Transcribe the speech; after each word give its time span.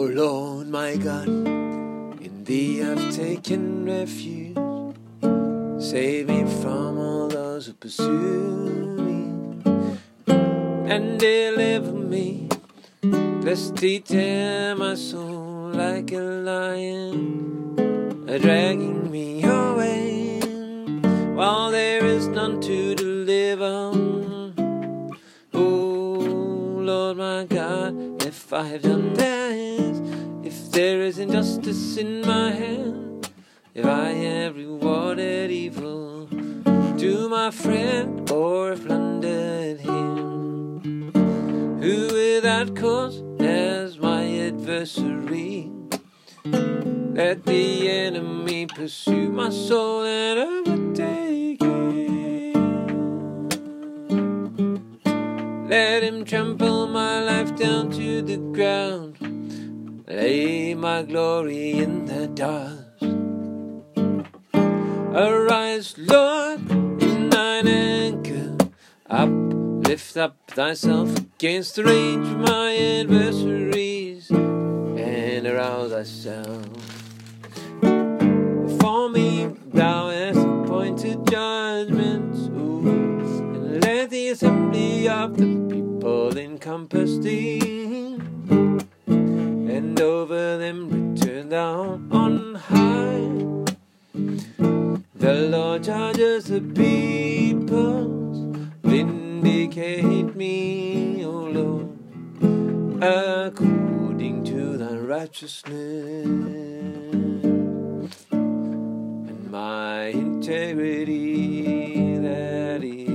Oh 0.00 0.04
Lord, 0.04 0.68
my 0.68 0.94
God, 0.94 1.26
in 1.26 2.44
Thee 2.44 2.84
I've 2.84 3.12
taken 3.16 3.84
refuge. 3.84 4.56
Save 5.82 6.28
me 6.28 6.44
from 6.62 6.98
all 6.98 7.26
those 7.26 7.66
who 7.66 7.72
pursue 7.72 8.94
me, 9.06 9.32
and 10.86 11.18
deliver 11.18 11.90
me. 11.90 12.48
Lest 13.42 13.74
Thee 13.74 13.98
tear 13.98 14.76
my 14.76 14.94
soul 14.94 15.72
like 15.74 16.12
a 16.12 16.20
lion, 16.46 17.74
dragging 18.24 19.10
me 19.10 19.42
away, 19.42 19.57
Lord, 26.88 27.18
my 27.18 27.44
God, 27.44 28.22
if 28.22 28.50
I 28.50 28.62
have 28.68 28.80
done 28.80 29.12
this, 29.12 30.00
if 30.42 30.72
there 30.72 31.02
is 31.02 31.18
injustice 31.18 31.98
in 31.98 32.22
my 32.22 32.50
hand, 32.50 33.28
if 33.74 33.84
I 33.84 34.08
have 34.08 34.56
rewarded 34.56 35.50
evil 35.50 36.26
to 36.28 37.28
my 37.28 37.50
friend 37.50 38.30
or 38.30 38.74
plundered 38.74 39.80
him, 39.80 41.12
who 41.82 42.08
without 42.10 42.74
cause 42.74 43.22
as 43.38 43.98
my 43.98 44.24
adversary, 44.46 45.70
let 46.46 47.44
the 47.44 47.90
enemy 47.90 48.64
pursue 48.64 49.28
my 49.30 49.50
soul 49.50 50.04
and 50.06 50.38
overtake 50.40 51.57
Let 55.68 56.02
him 56.02 56.24
trample 56.24 56.86
my 56.86 57.22
life 57.22 57.54
down 57.54 57.90
to 57.90 58.22
the 58.22 58.38
ground. 58.38 59.18
Lay 60.08 60.72
my 60.74 61.02
glory 61.02 61.72
in 61.72 62.06
the 62.06 62.26
dust. 62.28 63.02
Arise, 65.14 65.94
Lord, 65.98 66.70
in 67.02 67.28
thine 67.28 67.68
anger. 67.68 68.56
Up, 69.10 69.28
lift 69.86 70.16
up 70.16 70.36
thyself 70.46 71.14
against 71.18 71.76
the 71.76 71.84
rage 71.84 72.16
of 72.16 72.38
my 72.38 72.74
adversaries, 72.74 74.30
and 74.30 75.46
arouse 75.46 75.90
thyself. 75.90 76.66
For 78.80 79.10
me, 79.10 79.50
thou 79.74 80.08
hast 80.08 80.38
appointed 80.38 81.26
judgments, 81.26 82.48
ooh, 82.56 82.88
and 82.88 83.84
let 83.84 84.08
the 84.08 84.28
assembly 84.28 85.08
of 85.08 85.36
the 85.36 85.57
people 86.08 86.38
encompass 86.38 87.18
thee, 87.18 88.18
and 89.06 90.00
over 90.00 90.56
them 90.56 90.88
return 90.88 91.50
thou 91.50 92.00
on 92.10 92.54
high. 92.54 93.28
The 95.16 95.34
Lord 95.50 95.82
judges 95.82 96.46
the 96.46 96.62
peoples, 96.62 98.38
vindicate 98.82 100.34
me, 100.34 101.26
O 101.26 101.32
Lord, 101.58 101.90
according 103.02 104.44
to 104.44 104.78
thy 104.78 104.96
righteousness. 104.96 106.24
And 108.30 109.50
my 109.50 110.06
integrity 110.06 112.16
that 112.16 112.82
is 112.82 113.07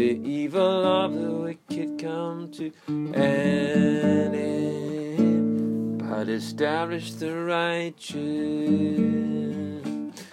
the 0.00 0.16
evil 0.26 0.86
of 0.86 1.12
the 1.12 1.30
wicked 1.30 1.98
come 1.98 2.50
to 2.50 2.72
an 2.88 4.34
end, 4.34 5.98
but 5.98 6.26
establish 6.26 7.12
the 7.12 7.36
righteous. 7.36 8.16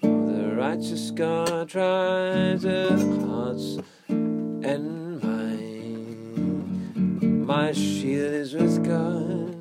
For 0.00 0.32
the 0.32 0.54
righteous 0.54 1.10
God 1.10 1.70
tries 1.70 2.62
the 2.62 2.90
hearts 3.26 3.78
and 4.08 5.20
mind. 5.24 6.38
My 7.44 7.72
shield 7.72 8.34
is 8.34 8.54
with 8.54 8.84
God 8.84 9.56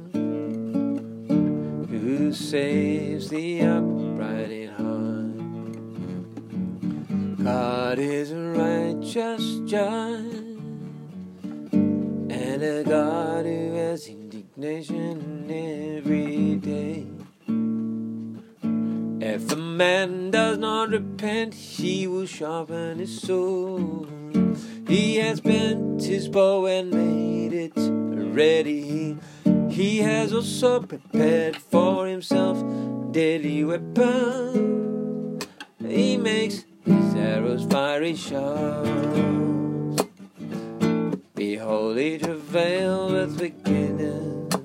who 1.90 2.32
saves 2.34 3.30
the 3.30 3.62
upright 3.62 4.52
in 4.52 4.70
heart. 4.76 5.27
God 7.48 7.98
is 7.98 8.32
a 8.32 8.36
righteous 8.36 9.62
judge 9.64 10.60
and 11.72 12.62
a 12.62 12.84
God 12.84 13.46
who 13.46 13.74
has 13.74 14.06
indignation 14.10 15.50
every 15.50 16.58
day. 16.58 17.06
If 19.26 19.50
a 19.54 19.56
man 19.56 20.32
does 20.32 20.58
not 20.58 20.90
repent, 20.90 21.54
he 21.54 22.06
will 22.06 22.26
sharpen 22.26 23.00
his 23.00 23.22
sword. 23.22 24.10
He 24.86 25.16
has 25.16 25.40
bent 25.40 26.04
his 26.04 26.28
bow 26.28 26.66
and 26.66 26.92
made 26.92 27.54
it 27.54 27.78
ready. 27.78 29.16
He 29.70 30.00
has 30.00 30.34
also 30.34 30.82
prepared 30.82 31.56
for 31.56 32.08
himself 32.08 32.62
deadly 33.14 33.64
weapons. 33.64 35.48
He 35.80 36.18
makes 36.18 36.66
his 36.88 37.16
arrows 37.16 37.66
fiery 37.66 38.16
sharp. 38.16 38.86
Behold, 41.36 41.98
he 41.98 42.18
travails 42.18 43.12
with 43.12 43.40
wickedness, 43.40 44.56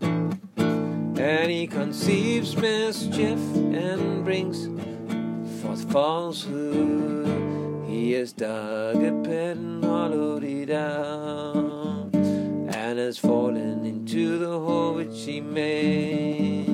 and 0.00 1.50
he 1.50 1.66
conceives 1.66 2.56
mischief 2.56 3.38
and 3.56 4.24
brings 4.24 4.68
forth 5.62 5.90
falsehood. 5.90 7.86
He 7.86 8.12
has 8.12 8.32
dug 8.32 8.96
a 8.96 9.12
pit 9.22 9.56
and 9.56 9.84
hollowed 9.84 10.44
it 10.44 10.70
out, 10.70 12.10
and 12.12 12.98
has 12.98 13.18
fallen 13.18 13.86
into 13.86 14.38
the 14.38 14.58
hole 14.58 14.94
which 14.94 15.24
he 15.24 15.40
made. 15.40 16.66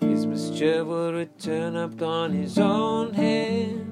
His 0.00 0.26
mischief 0.26 0.84
will 0.86 1.12
return 1.12 1.76
upon 1.76 2.32
his 2.32 2.58
own 2.58 3.14
head, 3.14 3.83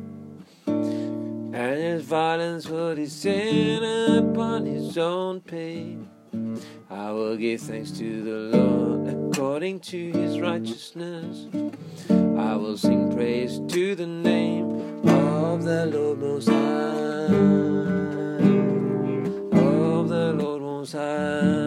and 1.52 1.76
his 1.76 2.02
violence 2.02 2.68
would 2.68 2.92
will 2.92 2.96
descend 2.96 3.84
upon 4.18 4.66
his 4.66 4.98
own 4.98 5.40
pain. 5.40 6.08
I 6.90 7.10
will 7.10 7.36
give 7.36 7.60
thanks 7.60 7.90
to 7.92 8.22
the 8.22 8.58
Lord 8.58 9.08
according 9.08 9.80
to 9.80 10.10
his 10.12 10.40
righteousness. 10.40 11.46
I 12.10 12.56
will 12.56 12.76
sing 12.76 13.10
praise 13.14 13.60
to 13.68 13.94
the 13.94 14.06
name 14.06 15.06
of 15.08 15.64
the 15.64 15.86
Lord 15.86 16.18
Most 16.18 16.48
High. 16.48 17.32
Of 19.58 20.08
the 20.08 20.32
Lord 20.34 20.62
Most 20.62 20.92
High. 20.92 21.62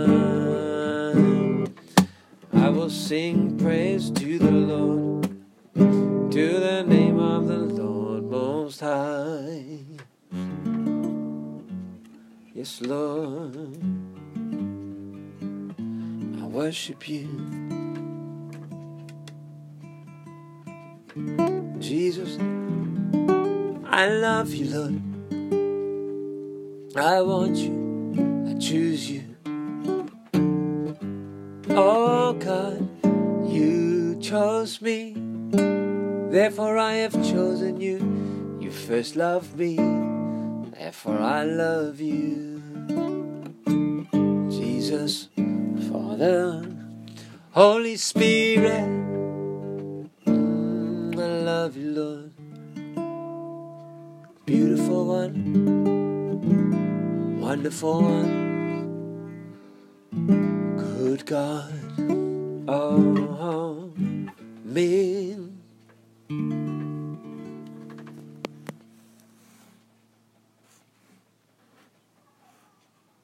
I 2.54 2.70
will 2.70 2.90
sing 2.90 3.58
praise 3.58 4.12
to 4.12 4.38
the 4.38 4.52
Lord, 4.52 5.24
to 5.74 6.60
the 6.60 6.84
name 6.88 7.18
of 7.20 7.48
the 7.48 7.58
Lord 7.58 8.26
Most 8.26 8.82
High. 8.82 9.25
Lord, 12.82 13.78
I 16.42 16.46
worship 16.48 17.08
you. 17.08 17.28
Jesus, 21.80 22.40
I 23.86 24.08
love 24.08 24.52
you, 24.52 24.66
Lord. 24.76 25.00
I 26.98 27.22
want 27.22 27.56
you, 27.58 28.48
I 28.50 28.58
choose 28.58 29.12
you. 29.12 29.24
Oh 31.70 32.34
God, 32.34 32.90
you 33.48 34.18
chose 34.20 34.82
me, 34.82 35.14
therefore 36.32 36.80
I 36.80 36.94
have 36.94 37.14
chosen 37.14 37.80
you. 37.80 38.58
You 38.60 38.72
first 38.72 39.16
loved 39.16 39.56
me, 39.56 39.76
therefore 40.72 41.20
I 41.20 41.44
love 41.44 42.02
you. 42.02 42.56
Jesus, 44.50 45.30
Father, 45.92 46.66
Holy 47.52 47.98
Spirit, 47.98 48.90
mm, 50.26 51.16
I 51.16 51.28
love 51.44 51.78
you, 51.78 51.92
Lord. 51.92 52.32
Beautiful 54.46 55.06
one, 55.08 55.36
wonderful 57.42 58.02
one 58.02 58.46
good 60.88 61.26
God. 61.26 61.74
Oh, 62.68 63.94
amen. 63.98 65.15